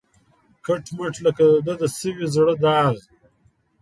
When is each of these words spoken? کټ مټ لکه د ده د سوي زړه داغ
کټ 0.65 0.85
مټ 0.97 1.15
لکه 1.25 1.43
د 1.55 1.57
ده 1.65 1.73
د 1.81 1.83
سوي 1.97 2.25
زړه 2.35 2.53
داغ 2.63 2.93